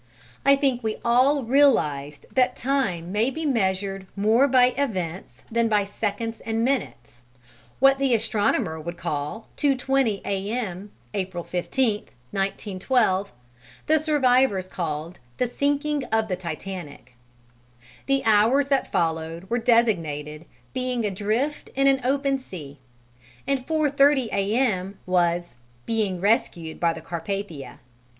I 0.43 0.55
think 0.55 0.81
we 0.81 0.97
all 1.05 1.43
realized 1.43 2.25
that 2.33 2.55
time 2.55 3.11
may 3.11 3.29
be 3.29 3.45
measured 3.45 4.07
more 4.15 4.47
by 4.47 4.73
events 4.75 5.43
than 5.51 5.69
by 5.69 5.85
seconds 5.85 6.39
and 6.43 6.63
minutes: 6.63 7.25
what 7.77 7.99
the 7.99 8.15
astronomer 8.15 8.79
would 8.81 8.97
call 8.97 9.47
"2.20 9.57 10.21
A.M. 10.25 10.89
April 11.13 11.43
15th, 11.43 12.07
1912," 12.31 13.31
the 13.85 13.99
survivors 13.99 14.67
called 14.67 15.19
"the 15.37 15.47
sinking 15.47 16.03
of 16.05 16.29
the 16.29 16.35
Titanic"; 16.35 17.13
the 18.07 18.23
"hours" 18.25 18.69
that 18.69 18.91
followed 18.91 19.47
were 19.51 19.59
designated 19.59 20.45
"being 20.73 21.05
adrift 21.05 21.69
in 21.75 21.85
an 21.85 22.01
open 22.03 22.39
sea," 22.39 22.79
and 23.45 23.67
"4.30 23.67 24.29
A.M." 24.31 24.97
was 25.05 25.53
"being 25.85 26.19
rescued 26.19 26.79
by 26.79 26.91
the 26.91 27.01
Carpathia." 27.01 27.77